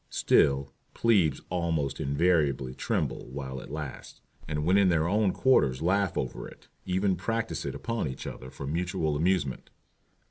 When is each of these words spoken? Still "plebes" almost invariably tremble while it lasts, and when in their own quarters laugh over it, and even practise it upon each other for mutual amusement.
Still 0.09 0.73
"plebes" 0.95 1.41
almost 1.51 1.99
invariably 1.99 2.73
tremble 2.73 3.27
while 3.29 3.59
it 3.59 3.69
lasts, 3.69 4.19
and 4.47 4.65
when 4.65 4.75
in 4.75 4.89
their 4.89 5.07
own 5.07 5.31
quarters 5.31 5.79
laugh 5.79 6.17
over 6.17 6.47
it, 6.47 6.67
and 6.87 6.95
even 6.95 7.15
practise 7.15 7.65
it 7.67 7.75
upon 7.75 8.07
each 8.07 8.25
other 8.25 8.49
for 8.49 8.65
mutual 8.65 9.15
amusement. 9.15 9.69